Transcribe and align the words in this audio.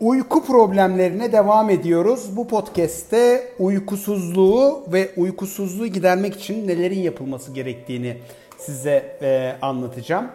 Uyku 0.00 0.44
problemlerine 0.44 1.32
devam 1.32 1.70
ediyoruz. 1.70 2.36
Bu 2.36 2.48
podcast'te 2.48 3.52
uykusuzluğu 3.58 4.82
ve 4.92 5.10
uykusuzluğu 5.16 5.86
gidermek 5.86 6.34
için 6.34 6.68
nelerin 6.68 7.00
yapılması 7.00 7.52
gerektiğini 7.52 8.16
size 8.58 9.18
e, 9.22 9.56
anlatacağım. 9.62 10.26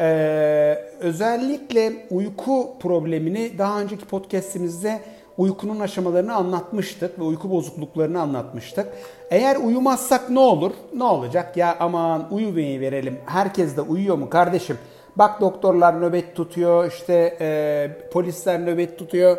E, 0.00 0.04
özellikle 1.00 1.92
uyku 2.10 2.68
problemini 2.80 3.58
daha 3.58 3.80
önceki 3.80 4.04
podcast'imizde 4.04 5.00
uykunun 5.38 5.80
aşamalarını 5.80 6.34
anlatmıştık 6.34 7.18
ve 7.18 7.22
uyku 7.22 7.50
bozukluklarını 7.50 8.20
anlatmıştık. 8.20 8.86
Eğer 9.30 9.56
uyumazsak 9.56 10.30
ne 10.30 10.38
olur? 10.38 10.72
Ne 10.94 11.04
olacak? 11.04 11.56
Ya 11.56 11.76
aman 11.80 12.32
uyumayı 12.34 12.80
verelim. 12.80 13.18
Herkes 13.26 13.76
de 13.76 13.80
uyuyor 13.80 14.16
mu 14.16 14.30
kardeşim? 14.30 14.78
Bak 15.20 15.40
doktorlar 15.40 16.00
nöbet 16.00 16.36
tutuyor, 16.36 16.88
işte 16.88 17.36
e, 17.40 18.08
polisler 18.12 18.66
nöbet 18.66 18.98
tutuyor. 18.98 19.36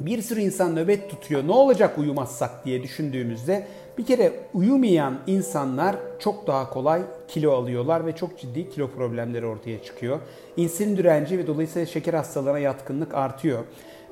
Bir 0.00 0.22
sürü 0.22 0.40
insan 0.40 0.76
nöbet 0.76 1.10
tutuyor. 1.10 1.46
Ne 1.46 1.52
olacak 1.52 1.98
uyumazsak 1.98 2.64
diye 2.64 2.82
düşündüğümüzde 2.82 3.66
bir 3.98 4.06
kere 4.06 4.32
uyumayan 4.54 5.18
insanlar 5.26 5.96
çok 6.18 6.46
daha 6.46 6.70
kolay 6.70 7.02
kilo 7.28 7.52
alıyorlar 7.52 8.06
ve 8.06 8.16
çok 8.16 8.38
ciddi 8.38 8.70
kilo 8.70 8.90
problemleri 8.90 9.46
ortaya 9.46 9.82
çıkıyor. 9.82 10.18
İnsülin 10.56 10.96
direnci 10.96 11.38
ve 11.38 11.46
dolayısıyla 11.46 11.86
şeker 11.86 12.14
hastalığına 12.14 12.58
yatkınlık 12.58 13.14
artıyor. 13.14 13.64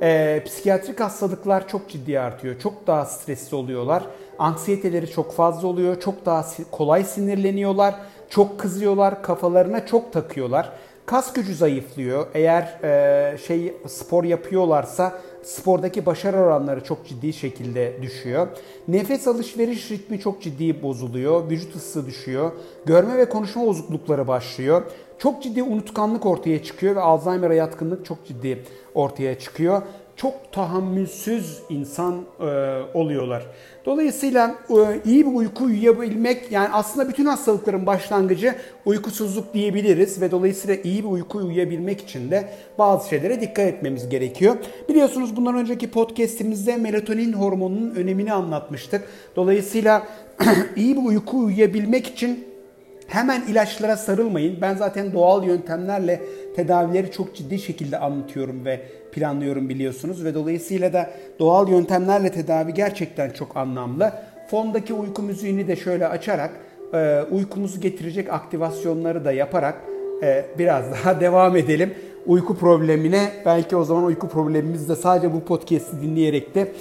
E, 0.03 0.43
psikiyatrik 0.47 1.01
hastalıklar 1.01 1.69
çok 1.69 1.89
ciddi 1.89 2.21
artıyor. 2.21 2.59
Çok 2.59 2.87
daha 2.87 3.05
stresli 3.05 3.57
oluyorlar. 3.57 4.03
Anksiyeteleri 4.39 5.11
çok 5.11 5.33
fazla 5.33 5.69
oluyor. 5.69 6.01
Çok 6.01 6.27
daha 6.27 6.47
kolay 6.71 7.05
sinirleniyorlar 7.05 7.95
çok 8.31 8.61
kızıyorlar, 8.61 9.23
kafalarına 9.23 9.87
çok 9.87 10.13
takıyorlar. 10.13 10.73
Kas 11.07 11.33
gücü 11.33 11.55
zayıflıyor. 11.55 12.27
Eğer 12.35 12.63
e, 12.85 13.39
şey 13.39 13.75
spor 13.87 14.25
yapıyorlarsa 14.25 15.21
spordaki 15.43 16.07
başarı 16.07 16.37
oranları 16.37 16.85
çok 16.85 17.07
ciddi 17.07 17.33
şekilde 17.33 18.03
düşüyor. 18.03 18.49
Nefes 18.89 19.29
alışveriş 19.29 19.91
ritmi 19.91 20.21
çok 20.21 20.43
ciddi 20.43 20.83
bozuluyor. 20.83 21.51
Vücut 21.51 21.77
ısısı 21.77 22.07
düşüyor. 22.07 22.53
Görme 22.87 23.17
ve 23.19 23.29
konuşma 23.29 23.67
bozuklukları 23.67 24.29
başlıyor. 24.29 24.83
Çok 25.19 25.43
ciddi 25.43 25.63
unutkanlık 25.63 26.27
ortaya 26.27 26.63
çıkıyor 26.63 26.97
ve 26.97 27.01
Alzheimer'a 27.01 27.55
yatkınlık 27.55 28.07
çok 28.07 28.27
ciddi 28.27 28.63
ortaya 28.95 29.39
çıkıyor 29.39 29.83
çok 30.17 30.53
tahammülsüz 30.53 31.59
insan 31.71 32.25
e, 32.41 32.45
oluyorlar. 32.95 33.47
Dolayısıyla 33.87 34.55
e, 34.71 34.75
iyi 35.05 35.27
bir 35.27 35.33
uyku 35.33 35.65
uyuyabilmek 35.65 36.53
yani 36.53 36.69
aslında 36.73 37.09
bütün 37.09 37.27
hastalıkların 37.27 37.87
başlangıcı 37.87 38.55
uykusuzluk 38.85 39.55
diyebiliriz 39.55 40.21
ve 40.21 40.31
dolayısıyla 40.31 40.77
iyi 40.85 41.05
bir 41.05 41.09
uyku 41.09 41.39
uyuyabilmek 41.39 42.01
için 42.01 42.31
de 42.31 42.49
bazı 42.79 43.09
şeylere 43.09 43.41
dikkat 43.41 43.67
etmemiz 43.67 44.09
gerekiyor. 44.09 44.57
Biliyorsunuz 44.89 45.37
bundan 45.37 45.55
önceki 45.55 45.91
podcast'imizde 45.91 46.77
melatonin 46.77 47.33
hormonunun 47.33 47.95
önemini 47.95 48.33
anlatmıştık. 48.33 49.05
Dolayısıyla 49.37 50.07
iyi 50.77 50.97
bir 50.97 51.03
uyku 51.03 51.39
uyuyabilmek 51.39 52.07
için 52.07 52.57
Hemen 53.07 53.43
ilaçlara 53.49 53.97
sarılmayın. 53.97 54.61
Ben 54.61 54.75
zaten 54.75 55.13
doğal 55.13 55.45
yöntemlerle 55.45 56.23
tedavileri 56.57 57.13
çok 57.13 57.35
ciddi 57.35 57.59
şekilde 57.59 57.99
anlatıyorum 57.99 58.65
ve 58.65 58.81
planlıyorum 59.17 59.69
biliyorsunuz 59.69 60.25
ve 60.25 60.35
dolayısıyla 60.35 60.93
da 60.93 61.11
doğal 61.39 61.69
yöntemlerle 61.69 62.31
tedavi 62.33 62.75
gerçekten 62.75 63.31
çok 63.31 63.57
anlamlı. 63.57 64.13
Fondaki 64.51 64.95
uyku 64.95 65.23
müziğini 65.23 65.69
de 65.69 65.77
şöyle 65.77 66.09
açarak 66.09 66.51
e, 66.95 67.23
uykumuzu 67.31 67.81
getirecek 67.81 68.33
aktivasyonları 68.33 69.25
da 69.25 69.33
yaparak 69.33 69.75
e, 70.23 70.45
biraz 70.59 70.93
daha 70.93 71.21
devam 71.21 71.57
edelim. 71.57 71.95
Uyku 72.27 72.57
problemine 72.57 73.31
belki 73.45 73.77
o 73.77 73.85
zaman 73.85 74.05
uyku 74.05 74.29
problemimiz 74.29 74.89
de 74.89 74.97
sadece 74.97 75.33
bu 75.33 75.41
podcast'i 75.45 76.03
dinleyerek 76.03 76.55
de 76.55 76.73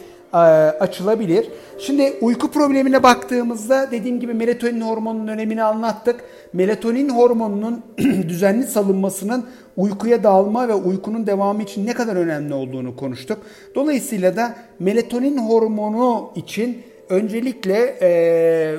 açılabilir. 0.79 1.49
Şimdi 1.79 2.13
uyku 2.21 2.51
problemine 2.51 3.03
baktığımızda 3.03 3.91
dediğim 3.91 4.19
gibi 4.19 4.33
melatonin 4.33 4.81
hormonunun 4.81 5.27
önemini 5.27 5.63
anlattık. 5.63 6.23
Melatonin 6.53 7.09
hormonunun 7.09 7.81
düzenli 8.29 8.63
salınmasının 8.67 9.45
uykuya 9.77 10.23
dalma 10.23 10.67
ve 10.67 10.73
uykunun 10.73 11.27
devamı 11.27 11.63
için 11.63 11.85
ne 11.85 11.93
kadar 11.93 12.15
önemli 12.15 12.53
olduğunu 12.53 12.95
konuştuk. 12.95 13.37
Dolayısıyla 13.75 14.35
da 14.35 14.55
melatonin 14.79 15.37
hormonu 15.37 16.31
için 16.35 16.83
öncelikle 17.09 17.97
e, 18.01 18.09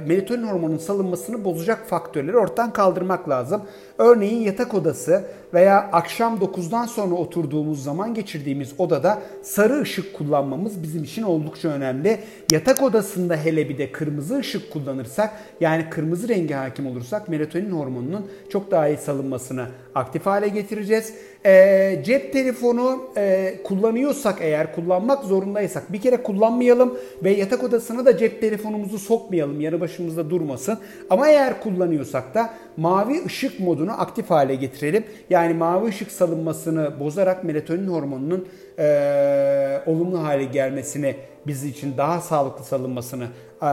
melatonin 0.07 0.47
hormonunun 0.47 0.79
salınmasını 0.79 1.45
bozacak 1.45 1.87
faktörleri 1.89 2.37
ortadan 2.37 2.73
kaldırmak 2.73 3.29
lazım. 3.29 3.63
Örneğin 3.99 4.43
yatak 4.43 4.75
odası 4.75 5.25
veya 5.55 5.91
akşam 5.93 6.37
9'dan 6.37 6.87
sonra 6.87 7.15
oturduğumuz 7.15 7.85
zaman 7.85 8.15
geçirdiğimiz 8.15 8.73
odada 8.79 9.23
sarı 9.43 9.81
ışık 9.81 10.15
kullanmamız 10.15 10.83
bizim 10.83 11.05
için 11.05 11.23
oldukça 11.23 11.69
önemli. 11.69 12.19
Yatak 12.51 12.83
odasında 12.83 13.37
hele 13.37 13.69
bir 13.69 13.79
de 13.79 13.93
kırmızı 13.93 14.39
ışık 14.39 14.73
kullanırsak 14.73 15.31
yani 15.61 15.91
kırmızı 15.91 16.29
rengi 16.29 16.55
hakim 16.55 16.87
olursak 16.87 17.29
melatonin 17.29 17.71
hormonunun 17.71 18.27
çok 18.51 18.71
daha 18.71 18.89
iyi 18.89 18.97
salınmasını 18.97 19.67
aktif 19.95 20.27
hale 20.27 20.49
getireceğiz. 20.49 21.15
E, 21.47 22.03
cep 22.05 22.33
telefonu 22.33 23.01
e, 23.17 23.55
kullanıyorsak 23.65 24.39
eğer 24.41 24.75
kullanmak 24.75 25.25
zorundaysak 25.25 25.93
bir 25.93 26.01
kere 26.01 26.17
kullanmayalım 26.17 26.99
ve 27.25 27.31
yatak 27.31 27.65
odasına 27.65 28.05
da 28.05 28.19
cep 28.19 28.41
telefonumuzu 28.41 28.99
sokmayalım 28.99 29.61
yanı 29.61 29.81
başımızda 29.81 30.31
durmasın. 30.31 30.79
Ama 31.11 31.29
eğer 31.29 31.61
kullanıyorsak 31.61 32.35
da 32.35 32.51
mavi 32.77 33.25
ışık 33.27 33.61
modunu 33.61 33.86
aktif 33.93 34.31
hale 34.31 34.55
getirelim. 34.55 35.05
Yani 35.31 35.55
mavi 35.55 35.89
ışık 35.89 36.11
salınmasını 36.13 37.01
bozarak 37.01 37.45
melatonin 37.45 37.89
hormonunun 37.89 38.49
e, 38.79 39.83
olumlu 39.87 40.23
hale 40.23 40.45
gelmesini 40.45 41.17
biz 41.47 41.65
için 41.65 41.97
daha 41.97 42.21
sağlıklı 42.21 42.65
salınmasını 42.65 43.27
e, 43.63 43.67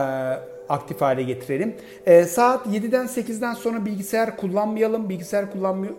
aktif 0.68 1.00
hale 1.00 1.22
getirelim. 1.22 1.76
E, 2.06 2.24
saat 2.24 2.66
7'den 2.66 3.06
8'den 3.06 3.54
sonra 3.54 3.86
bilgisayar 3.86 4.36
kullanmayalım. 4.36 5.08
Bilgisayar 5.08 5.44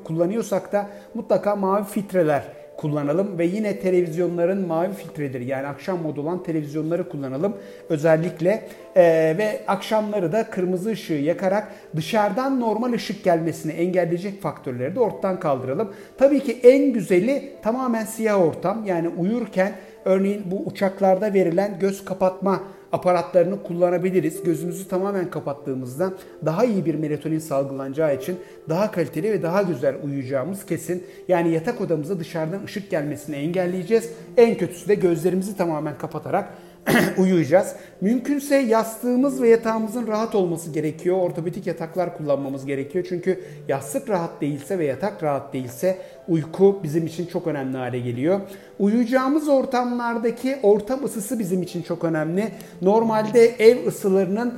kullanıyorsak 0.04 0.72
da 0.72 0.90
mutlaka 1.14 1.56
mavi 1.56 1.84
filtreler 1.84 2.65
kullanalım 2.78 3.38
ve 3.38 3.46
yine 3.46 3.80
televizyonların 3.80 4.68
mavi 4.68 4.94
filtreleri 4.94 5.46
yani 5.46 5.68
akşam 5.68 6.02
modu 6.02 6.22
olan 6.22 6.44
televizyonları 6.44 7.10
kullanalım 7.10 7.58
özellikle 7.90 8.68
ee, 8.98 9.36
ve 9.38 9.62
akşamları 9.68 10.32
da 10.32 10.50
kırmızı 10.50 10.90
ışığı 10.90 11.14
yakarak 11.14 11.72
dışarıdan 11.96 12.60
normal 12.60 12.94
ışık 12.94 13.24
gelmesini 13.24 13.72
engelleyecek 13.72 14.42
faktörleri 14.42 14.96
de 14.96 15.00
ortadan 15.00 15.40
kaldıralım. 15.40 15.94
Tabii 16.18 16.40
ki 16.40 16.60
en 16.64 16.94
güzeli 16.94 17.52
tamamen 17.62 18.06
siyah 18.06 18.42
ortam 18.42 18.86
yani 18.86 19.10
uyurken 19.10 19.72
örneğin 20.06 20.44
bu 20.46 20.64
uçaklarda 20.66 21.34
verilen 21.34 21.80
göz 21.80 22.06
kapatma 22.06 22.64
aparatlarını 22.96 23.64
kullanabiliriz. 23.64 24.44
Gözümüzü 24.44 24.88
tamamen 24.88 25.30
kapattığımızda 25.30 26.14
daha 26.46 26.66
iyi 26.66 26.86
bir 26.86 26.96
melatonin 26.96 27.40
salgılanacağı 27.40 28.16
için 28.16 28.38
daha 28.70 28.92
kaliteli 28.92 29.32
ve 29.32 29.44
daha 29.44 29.62
güzel 29.62 29.96
uyuyacağımız 30.04 30.66
kesin. 30.66 31.04
Yani 31.28 31.52
yatak 31.54 31.82
odamıza 31.82 32.20
dışarıdan 32.20 32.64
ışık 32.64 32.90
gelmesini 32.90 33.36
engelleyeceğiz. 33.36 34.10
En 34.38 34.58
kötüsü 34.58 34.88
de 34.88 34.96
gözlerimizi 34.96 35.58
tamamen 35.58 35.98
kapatarak 35.98 36.50
uyuyacağız. 37.18 37.76
Mümkünse 38.02 38.56
yastığımız 38.56 39.42
ve 39.42 39.50
yatağımızın 39.50 40.08
rahat 40.08 40.36
olması 40.36 40.72
gerekiyor. 40.72 41.18
Ortopedik 41.18 41.68
yataklar 41.68 42.18
kullanmamız 42.18 42.66
gerekiyor. 42.66 43.06
Çünkü 43.10 43.44
yastık 43.68 44.10
rahat 44.10 44.42
değilse 44.42 44.80
ve 44.80 44.86
yatak 44.86 45.24
rahat 45.24 45.54
değilse 45.54 45.98
uyku 46.28 46.80
bizim 46.84 47.06
için 47.06 47.26
çok 47.26 47.48
önemli 47.48 47.78
hale 47.78 48.00
geliyor. 48.00 48.40
Uyuyacağımız 48.80 49.50
ortamlardaki 49.50 50.58
ortam 50.64 51.04
ısısı 51.04 51.40
bizim 51.40 51.62
için 51.62 51.82
çok 51.82 52.04
önemli. 52.04 52.52
Normalde 52.82 53.46
ev 53.46 53.88
ısılarının 53.88 54.54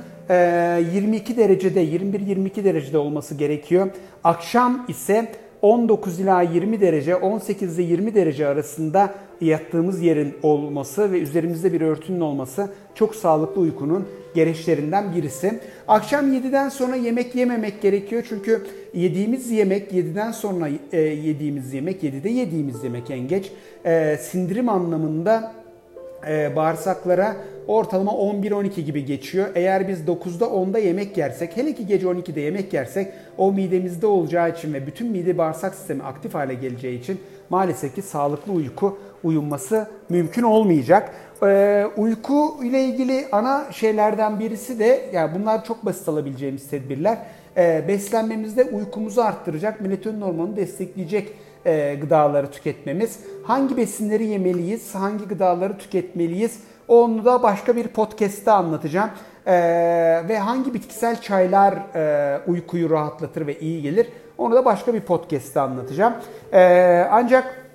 22 0.94 1.36
derecede 1.36 1.84
21-22 1.84 2.64
derecede 2.64 2.98
olması 2.98 3.34
gerekiyor. 3.34 3.88
Akşam 4.24 4.84
ise 4.88 5.28
19 5.62 6.20
ila 6.20 6.42
20 6.42 6.80
derece, 6.80 7.16
18 7.16 7.78
ile 7.78 7.82
20 7.82 8.14
derece 8.14 8.46
arasında 8.46 9.14
yattığımız 9.40 10.02
yerin 10.02 10.34
olması 10.42 11.12
ve 11.12 11.20
üzerimizde 11.20 11.72
bir 11.72 11.80
örtünün 11.80 12.20
olması 12.20 12.68
çok 12.94 13.14
sağlıklı 13.14 13.60
uykunun 13.60 14.08
gereçlerinden 14.34 15.16
birisi. 15.16 15.60
Akşam 15.88 16.32
7'den 16.32 16.68
sonra 16.68 16.96
yemek 16.96 17.34
yememek 17.34 17.82
gerekiyor 17.82 18.26
çünkü 18.28 18.66
yediğimiz 18.94 19.50
yemek 19.50 19.92
7'den 19.92 20.32
sonra 20.32 20.68
e, 20.92 21.00
yediğimiz 21.00 21.74
yemek 21.74 22.02
7'de 22.02 22.28
yediğimiz 22.28 22.84
yemek 22.84 23.10
en 23.10 23.28
geç 23.28 23.52
e, 23.84 24.16
sindirim 24.16 24.68
anlamında 24.68 25.52
e, 26.28 26.56
bağırsaklara 26.56 27.36
ortalama 27.68 28.12
11-12 28.12 28.80
gibi 28.80 29.04
geçiyor. 29.04 29.48
Eğer 29.54 29.88
biz 29.88 30.00
9'da 30.00 30.44
10'da 30.44 30.78
yemek 30.78 31.16
yersek, 31.16 31.56
hele 31.56 31.74
ki 31.74 31.86
gece 31.86 32.06
12'de 32.06 32.40
yemek 32.40 32.72
yersek 32.72 33.12
o 33.38 33.52
midemizde 33.52 34.06
olacağı 34.06 34.50
için 34.50 34.74
ve 34.74 34.86
bütün 34.86 35.10
mide 35.10 35.38
bağırsak 35.38 35.74
sistemi 35.74 36.02
aktif 36.02 36.34
hale 36.34 36.54
geleceği 36.54 37.00
için 37.00 37.20
maalesef 37.50 37.94
ki 37.94 38.02
sağlıklı 38.02 38.52
uyku 38.52 38.98
uyunması 39.24 39.88
mümkün 40.08 40.42
olmayacak. 40.42 41.14
Ee, 41.42 41.86
uyku 41.96 42.64
ile 42.64 42.84
ilgili 42.84 43.26
ana 43.32 43.72
şeylerden 43.72 44.40
birisi 44.40 44.78
de 44.78 45.00
yani 45.12 45.30
bunlar 45.40 45.64
çok 45.64 45.84
basit 45.84 46.08
alabileceğimiz 46.08 46.70
tedbirler. 46.70 47.18
Ee, 47.56 47.84
beslenmemizde 47.88 48.64
uykumuzu 48.64 49.20
arttıracak, 49.20 49.80
melatonin 49.80 50.20
hormonunu 50.20 50.56
destekleyecek 50.56 51.32
e, 51.66 51.94
gıdaları 51.94 52.50
tüketmemiz. 52.50 53.18
Hangi 53.42 53.76
besinleri 53.76 54.26
yemeliyiz, 54.26 54.94
hangi 54.94 55.24
gıdaları 55.24 55.78
tüketmeliyiz 55.78 56.60
onu 56.88 57.24
da 57.24 57.42
başka 57.42 57.76
bir 57.76 57.88
podcast'te 57.88 58.50
anlatacağım. 58.50 59.10
Ee, 59.46 59.52
ve 60.28 60.38
hangi 60.38 60.74
bitkisel 60.74 61.20
çaylar 61.20 61.74
e, 61.94 62.40
uykuyu 62.46 62.90
rahatlatır 62.90 63.46
ve 63.46 63.58
iyi 63.58 63.82
gelir 63.82 64.06
onu 64.38 64.54
da 64.54 64.64
başka 64.64 64.94
bir 64.94 65.00
podcast'te 65.00 65.60
anlatacağım. 65.60 66.14
Ee, 66.52 67.06
ancak 67.10 67.66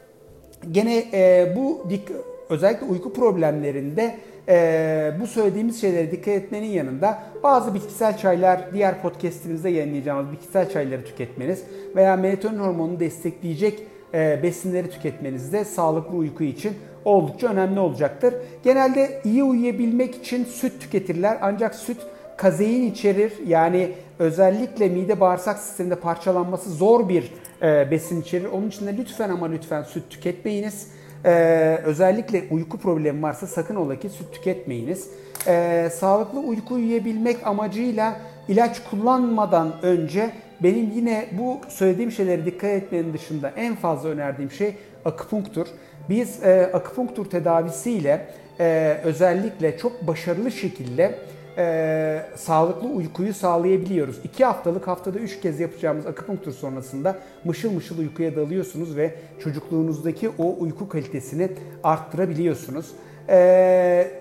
gene 0.71 1.03
e, 1.13 1.53
bu 1.55 1.85
dik, 1.89 2.07
özellikle 2.49 2.85
uyku 2.85 3.13
problemlerinde 3.13 4.15
e, 4.49 5.13
bu 5.21 5.27
söylediğimiz 5.27 5.81
şeylere 5.81 6.11
dikkat 6.11 6.27
etmenin 6.27 6.67
yanında 6.67 7.23
bazı 7.43 7.73
bitkisel 7.73 8.17
çaylar 8.17 8.73
diğer 8.73 9.01
podcast'imizde 9.01 9.69
yayınlayacağımız 9.69 10.31
bitkisel 10.31 10.69
çayları 10.69 11.05
tüketmeniz 11.05 11.63
veya 11.95 12.15
melatonin 12.15 12.59
hormonunu 12.59 12.99
destekleyecek 12.99 13.83
e, 14.13 14.39
besinleri 14.43 14.89
tüketmeniz 14.89 15.53
de 15.53 15.65
sağlıklı 15.65 16.17
uyku 16.17 16.43
için 16.43 16.73
oldukça 17.05 17.47
önemli 17.47 17.79
olacaktır. 17.79 18.33
Genelde 18.63 19.21
iyi 19.23 19.43
uyuyabilmek 19.43 20.15
için 20.15 20.45
süt 20.45 20.81
tüketirler 20.81 21.37
ancak 21.41 21.75
süt 21.75 21.97
kazein 22.37 22.91
içerir. 22.91 23.33
Yani 23.47 23.91
özellikle 24.19 24.89
mide 24.89 25.19
bağırsak 25.19 25.59
sisteminde 25.59 25.95
parçalanması 25.95 26.69
zor 26.69 27.09
bir 27.09 27.33
e, 27.61 27.91
besin 27.91 28.21
içerir. 28.21 28.45
Onun 28.45 28.67
için 28.67 28.87
de 28.87 28.97
lütfen 28.97 29.29
ama 29.29 29.47
lütfen 29.47 29.83
süt 29.83 30.09
tüketmeyiniz. 30.09 30.87
Ee, 31.25 31.79
özellikle 31.83 32.43
uyku 32.51 32.77
problemi 32.77 33.23
varsa 33.23 33.47
sakın 33.47 33.75
ola 33.75 33.99
ki 33.99 34.09
süt 34.09 34.33
tüketmeyiniz. 34.33 35.09
Ee, 35.47 35.89
sağlıklı 35.93 36.39
uyku 36.39 36.73
uyuyabilmek 36.73 37.47
amacıyla 37.47 38.15
ilaç 38.47 38.83
kullanmadan 38.89 39.73
önce 39.81 40.31
benim 40.63 40.91
yine 40.95 41.25
bu 41.31 41.57
söylediğim 41.69 42.11
şeylere 42.11 42.45
dikkat 42.45 42.69
etmenin 42.69 43.13
dışında 43.13 43.51
en 43.57 43.75
fazla 43.75 44.09
önerdiğim 44.09 44.51
şey 44.51 44.75
akupunktur. 45.05 45.67
Biz 46.09 46.43
e, 46.43 46.69
akupunktur 46.73 47.25
tedavisiyle 47.25 48.27
e, 48.59 48.97
özellikle 49.03 49.77
çok 49.77 50.07
başarılı 50.07 50.51
şekilde 50.51 51.15
e, 51.57 52.21
sağlıklı 52.35 52.87
uykuyu 52.87 53.33
sağlayabiliyoruz. 53.33 54.19
2 54.23 54.45
haftalık 54.45 54.87
haftada 54.87 55.19
3 55.19 55.41
kez 55.41 55.59
yapacağımız 55.59 56.05
akupunktur 56.07 56.51
sonrasında 56.51 57.15
mışıl 57.43 57.71
mışıl 57.71 57.97
uykuya 57.99 58.35
dalıyorsunuz 58.35 58.95
ve 58.97 59.15
çocukluğunuzdaki 59.43 60.29
o 60.29 60.55
uyku 60.59 60.89
kalitesini 60.89 61.49
arttırabiliyorsunuz. 61.83 62.85
E, 63.29 64.11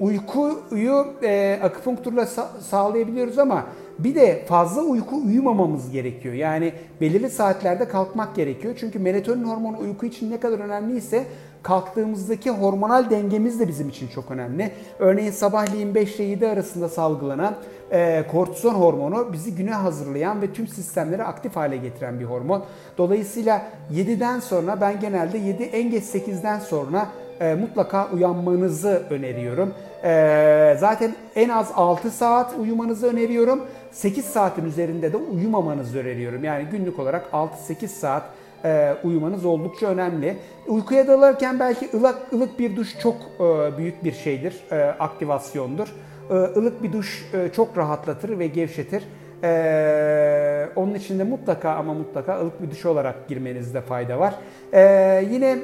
uykuyu 0.00 1.06
e, 1.22 1.60
akupunkturla 1.62 2.22
sa- 2.22 2.60
sağlayabiliyoruz 2.60 3.38
ama 3.38 3.66
bir 3.98 4.14
de 4.14 4.44
fazla 4.48 4.82
uyku 4.82 5.16
uyumamamız 5.26 5.90
gerekiyor. 5.90 6.34
Yani 6.34 6.72
belirli 7.00 7.30
saatlerde 7.30 7.88
kalkmak 7.88 8.36
gerekiyor. 8.36 8.74
Çünkü 8.80 8.98
melatonin 8.98 9.44
hormonu 9.44 9.78
uyku 9.78 10.06
için 10.06 10.30
ne 10.30 10.40
kadar 10.40 10.58
önemliyse 10.58 11.24
kalktığımızdaki 11.62 12.50
hormonal 12.50 13.10
dengemiz 13.10 13.60
de 13.60 13.68
bizim 13.68 13.88
için 13.88 14.08
çok 14.08 14.30
önemli. 14.30 14.72
Örneğin 14.98 15.30
sabahleyin 15.30 15.94
5 15.94 16.16
ile 16.16 16.24
7 16.24 16.48
arasında 16.48 16.88
salgılanan 16.88 17.54
e, 17.90 18.24
kortizon 18.30 18.74
hormonu 18.74 19.32
bizi 19.32 19.54
güne 19.54 19.74
hazırlayan 19.74 20.42
ve 20.42 20.52
tüm 20.52 20.68
sistemleri 20.68 21.24
aktif 21.24 21.56
hale 21.56 21.76
getiren 21.76 22.20
bir 22.20 22.24
hormon. 22.24 22.64
Dolayısıyla 22.98 23.62
7'den 23.92 24.40
sonra 24.40 24.80
ben 24.80 25.00
genelde 25.00 25.38
7 25.38 25.62
en 25.62 25.90
geç 25.90 26.04
8'den 26.04 26.58
sonra 26.58 27.08
e, 27.40 27.54
mutlaka 27.54 28.08
uyanmanızı 28.10 29.02
öneriyorum. 29.10 29.74
E, 30.04 30.76
zaten 30.78 31.14
en 31.36 31.48
az 31.48 31.72
6 31.74 32.10
saat 32.10 32.54
uyumanızı 32.60 33.06
öneriyorum. 33.06 33.66
8 33.92 34.24
saatin 34.24 34.64
üzerinde 34.64 35.12
de 35.12 35.16
uyumamanızı 35.16 35.98
öneriyorum. 35.98 36.44
Yani 36.44 36.64
günlük 36.70 36.98
olarak 36.98 37.26
6-8 37.32 37.88
saat 37.88 38.22
e, 38.64 38.94
uyumanız 39.04 39.44
oldukça 39.44 39.86
önemli. 39.86 40.36
Uykuya 40.66 41.06
dalarken 41.06 41.60
belki 41.60 41.88
ılık 41.94 42.32
ılık 42.32 42.58
bir 42.58 42.76
duş 42.76 42.98
çok 42.98 43.16
e, 43.40 43.78
büyük 43.78 44.04
bir 44.04 44.12
şeydir, 44.12 44.54
e, 44.70 44.76
aktivasyondur. 44.84 45.88
E, 46.30 46.34
ılık 46.34 46.82
bir 46.82 46.92
duş 46.92 47.26
e, 47.34 47.48
çok 47.52 47.78
rahatlatır 47.78 48.38
ve 48.38 48.46
gevşetir. 48.46 49.02
Ee, 49.42 50.68
onun 50.76 50.94
için 50.94 51.18
de 51.18 51.24
mutlaka 51.24 51.70
ama 51.70 51.94
mutlaka 51.94 52.40
ılık 52.40 52.62
bir 52.62 52.70
duş 52.70 52.86
olarak 52.86 53.28
girmenizde 53.28 53.80
fayda 53.80 54.18
var. 54.18 54.34
Ee, 54.72 55.24
yine 55.30 55.58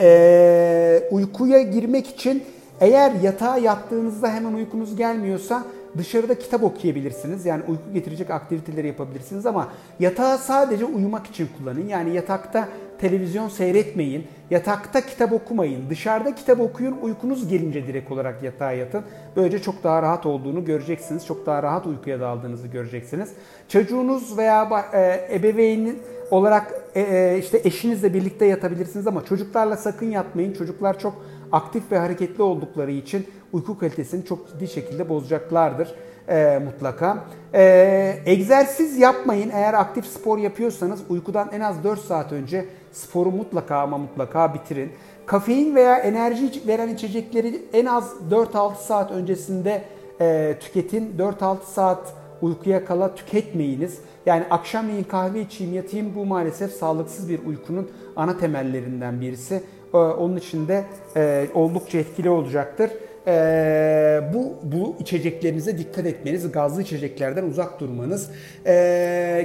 e, 0.00 1.02
uykuya 1.10 1.62
girmek 1.62 2.06
için 2.06 2.44
eğer 2.80 3.12
yatağa 3.22 3.58
yattığınızda 3.58 4.34
hemen 4.34 4.52
uykunuz 4.52 4.96
gelmiyorsa 4.96 5.64
dışarıda 5.98 6.38
kitap 6.38 6.62
okuyabilirsiniz. 6.64 7.46
Yani 7.46 7.62
uyku 7.68 7.82
getirecek 7.94 8.30
aktiviteleri 8.30 8.86
yapabilirsiniz 8.86 9.46
ama 9.46 9.68
yatağı 10.00 10.38
sadece 10.38 10.84
uyumak 10.84 11.26
için 11.26 11.48
kullanın. 11.58 11.88
Yani 11.88 12.14
yatakta 12.14 12.68
televizyon 13.00 13.48
seyretmeyin, 13.48 14.26
yatakta 14.50 15.00
kitap 15.00 15.32
okumayın. 15.32 15.90
Dışarıda 15.90 16.34
kitap 16.34 16.60
okuyun, 16.60 16.96
uykunuz 17.02 17.48
gelince 17.48 17.86
direkt 17.86 18.12
olarak 18.12 18.42
yatağa 18.42 18.72
yatın. 18.72 19.02
Böylece 19.36 19.62
çok 19.62 19.84
daha 19.84 20.02
rahat 20.02 20.26
olduğunu 20.26 20.64
göreceksiniz. 20.64 21.26
Çok 21.26 21.46
daha 21.46 21.62
rahat 21.62 21.86
uykuya 21.86 22.20
daldığınızı 22.20 22.68
göreceksiniz. 22.68 23.32
Çocuğunuz 23.68 24.38
veya 24.38 24.86
e, 24.92 25.28
ebeveynin 25.36 25.98
olarak 26.30 26.74
e, 26.94 27.00
e, 27.00 27.38
işte 27.38 27.60
eşinizle 27.64 28.14
birlikte 28.14 28.46
yatabilirsiniz 28.46 29.06
ama 29.06 29.24
çocuklarla 29.24 29.76
sakın 29.76 30.06
yatmayın. 30.06 30.52
Çocuklar 30.52 30.98
çok 30.98 31.14
aktif 31.52 31.92
ve 31.92 31.98
hareketli 31.98 32.42
oldukları 32.42 32.90
için 32.90 33.26
uyku 33.52 33.78
kalitesini 33.78 34.24
çok 34.24 34.48
ciddi 34.48 34.68
şekilde 34.68 35.08
bozacaklardır 35.08 35.94
e, 36.28 36.60
mutlaka. 36.64 37.24
E, 37.54 38.22
egzersiz 38.26 38.98
yapmayın. 38.98 39.50
Eğer 39.54 39.74
aktif 39.74 40.06
spor 40.06 40.38
yapıyorsanız 40.38 41.00
uykudan 41.08 41.48
en 41.52 41.60
az 41.60 41.84
4 41.84 42.00
saat 42.00 42.32
önce 42.32 42.66
sporu 42.92 43.30
mutlaka 43.30 43.76
ama 43.76 43.98
mutlaka 43.98 44.54
bitirin. 44.54 44.92
Kafein 45.26 45.74
veya 45.74 45.96
enerji 45.96 46.62
veren 46.66 46.88
içecekleri 46.88 47.62
en 47.72 47.86
az 47.86 48.12
4-6 48.30 48.74
saat 48.74 49.10
öncesinde 49.10 49.82
e, 50.20 50.56
tüketin. 50.60 51.14
4-6 51.18 51.56
saat 51.64 52.14
uykuya 52.42 52.84
kala 52.84 53.14
tüketmeyiniz. 53.14 53.98
Yani 54.26 54.44
akşamleyin 54.50 55.04
kahve 55.04 55.40
içeyim 55.40 55.74
yatayım 55.74 56.14
bu 56.14 56.26
maalesef 56.26 56.72
sağlıksız 56.72 57.28
bir 57.28 57.46
uykunun 57.46 57.90
ana 58.16 58.38
temellerinden 58.38 59.20
birisi. 59.20 59.62
Ee, 59.94 59.96
onun 59.96 60.36
için 60.36 60.68
de 60.68 60.84
e, 61.16 61.46
oldukça 61.54 61.98
etkili 61.98 62.30
olacaktır. 62.30 62.90
Ee, 63.26 64.20
bu, 64.34 64.54
bu 64.62 64.96
içeceklerinize 65.00 65.78
dikkat 65.78 66.06
etmeniz, 66.06 66.52
gazlı 66.52 66.82
içeceklerden 66.82 67.44
uzak 67.44 67.80
durmanız. 67.80 68.30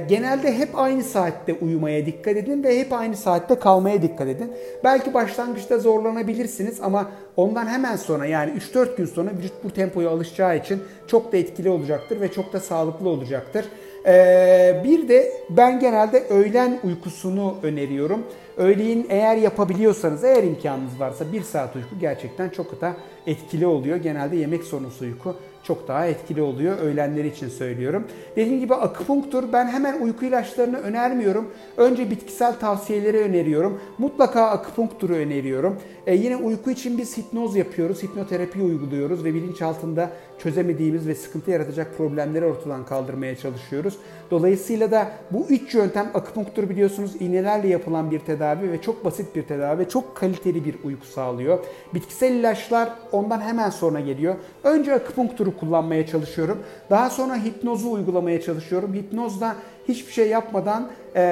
Genelde 0.08 0.58
hep 0.58 0.68
aynı 0.74 1.02
saatte 1.02 1.54
uyumaya 1.54 2.06
dikkat 2.06 2.36
edin 2.36 2.64
ve 2.64 2.80
hep 2.80 2.92
aynı 2.92 3.16
saatte 3.16 3.54
kalmaya 3.54 4.02
dikkat 4.02 4.28
edin. 4.28 4.52
Belki 4.84 5.14
başlangıçta 5.14 5.78
zorlanabilirsiniz 5.78 6.80
ama 6.82 7.10
ondan 7.36 7.66
hemen 7.66 7.96
sonra 7.96 8.26
yani 8.26 8.52
3-4 8.74 8.96
gün 8.96 9.06
sonra 9.06 9.30
vücut 9.38 9.64
bu 9.64 9.70
tempoya 9.70 10.10
alışacağı 10.10 10.56
için 10.56 10.82
çok 11.06 11.32
da 11.32 11.36
etkili 11.36 11.70
olacaktır 11.70 12.20
ve 12.20 12.32
çok 12.32 12.52
da 12.52 12.60
sağlıklı 12.60 13.08
olacaktır. 13.08 13.64
Ee, 14.06 14.80
bir 14.84 15.08
de 15.08 15.32
ben 15.50 15.80
genelde 15.80 16.22
öğlen 16.30 16.78
uykusunu 16.84 17.56
öneriyorum. 17.62 18.22
Öğleyin 18.56 19.06
eğer 19.08 19.36
yapabiliyorsanız, 19.36 20.24
eğer 20.24 20.42
imkanınız 20.42 21.00
varsa 21.00 21.32
bir 21.32 21.42
saat 21.42 21.76
uyku 21.76 21.98
gerçekten 22.00 22.48
çok 22.48 22.80
da 22.80 22.96
etkili 23.26 23.66
oluyor. 23.66 23.96
Genelde 23.96 24.36
yemek 24.36 24.64
sonrası 24.64 25.04
uyku 25.04 25.36
çok 25.66 25.88
daha 25.88 26.06
etkili 26.06 26.42
oluyor. 26.42 26.78
Öğlenleri 26.78 27.28
için 27.28 27.48
söylüyorum. 27.48 28.04
Dediğim 28.36 28.60
gibi 28.60 28.74
akupunktur 28.74 29.52
ben 29.52 29.66
hemen 29.68 30.00
uyku 30.00 30.24
ilaçlarını 30.24 30.78
önermiyorum. 30.78 31.50
Önce 31.76 32.10
bitkisel 32.10 32.58
tavsiyeleri 32.58 33.18
öneriyorum. 33.18 33.80
Mutlaka 33.98 34.46
akupunkturu 34.46 35.14
öneriyorum. 35.14 35.78
E, 36.06 36.14
yine 36.14 36.36
uyku 36.36 36.70
için 36.70 36.98
biz 36.98 37.18
hipnoz 37.18 37.56
yapıyoruz. 37.56 38.02
Hipnoterapi 38.02 38.62
uyguluyoruz 38.62 39.24
ve 39.24 39.34
bilinçaltında 39.34 40.10
çözemediğimiz 40.38 41.08
ve 41.08 41.14
sıkıntı 41.14 41.50
yaratacak 41.50 41.96
problemleri 41.96 42.44
ortadan 42.44 42.84
kaldırmaya 42.86 43.36
çalışıyoruz. 43.36 43.96
Dolayısıyla 44.30 44.90
da 44.90 45.08
bu 45.30 45.46
üç 45.48 45.74
yöntem 45.74 46.10
akupunktur 46.14 46.68
biliyorsunuz 46.68 47.12
iğnelerle 47.20 47.68
yapılan 47.68 48.10
bir 48.10 48.18
tedavi 48.18 48.45
ve 48.54 48.82
çok 48.82 49.04
basit 49.04 49.36
bir 49.36 49.42
tedavi 49.42 49.78
ve 49.78 49.88
çok 49.88 50.16
kaliteli 50.16 50.64
bir 50.64 50.74
uyku 50.84 51.06
sağlıyor. 51.06 51.58
Bitkisel 51.94 52.32
ilaçlar 52.32 52.88
ondan 53.12 53.40
hemen 53.40 53.70
sonra 53.70 54.00
geliyor. 54.00 54.34
Önce 54.64 54.94
akupunkturu 54.94 55.56
kullanmaya 55.56 56.06
çalışıyorum. 56.06 56.58
Daha 56.90 57.10
sonra 57.10 57.36
hipnozu 57.44 57.90
uygulamaya 57.90 58.40
çalışıyorum. 58.42 58.94
Hipnozda 58.94 59.56
hiçbir 59.88 60.12
şey 60.12 60.28
yapmadan 60.28 60.88
e, 61.14 61.22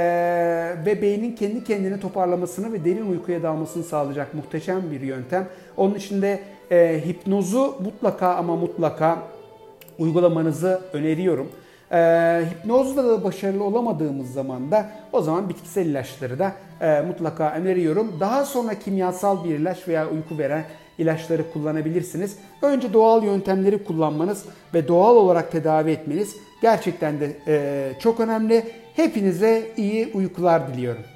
ve 0.87 1.03
beynin 1.03 1.37
kendi 1.37 1.65
kendini 1.65 2.01
toparlamasını 2.01 2.73
ve 2.73 2.85
derin 2.85 3.11
uykuya 3.11 3.43
dalmasını 3.43 3.85
sağlayacak 3.85 4.35
muhteşem 4.35 4.91
bir 4.91 5.01
yöntem. 5.01 5.49
Onun 5.77 5.95
için 5.95 6.23
de 6.23 6.41
e, 6.71 7.03
hipnozu 7.07 7.75
mutlaka 7.85 8.35
ama 8.35 8.57
mutlaka 8.57 9.19
uygulamanızı 9.99 10.81
öneriyorum. 10.93 11.49
E, 11.95 11.99
hipnozda 12.51 13.05
da 13.05 13.25
başarılı 13.25 13.65
olamadığımız 13.65 14.33
zaman 14.33 14.71
da 14.71 14.91
o 15.13 15.23
zaman 15.23 15.49
bitkisel 15.49 15.87
ilaçları 15.87 16.39
da 16.39 16.53
e, 16.81 17.01
mutlaka 17.01 17.53
öneriyorum. 17.53 18.13
Daha 18.21 18.45
sonra 18.45 18.79
kimyasal 18.79 19.45
bir 19.45 19.51
ilaç 19.51 19.89
veya 19.89 20.09
uyku 20.11 20.39
veren 20.39 20.65
ilaçları 20.99 21.53
kullanabilirsiniz. 21.53 22.39
Önce 22.63 22.93
doğal 22.93 23.25
yöntemleri 23.25 23.85
kullanmanız 23.85 24.45
ve 24.75 24.89
doğal 24.89 25.17
olarak 25.17 25.53
tedavi 25.53 25.91
etmeniz 25.91 26.37
gerçekten 26.63 27.21
de 27.21 27.37
e, 27.47 27.93
çok 28.01 28.21
önemli. 28.21 28.65
Hepinize 28.97 29.73
iyi 29.77 30.11
uykular 30.15 30.75
diliyorum. 30.75 31.14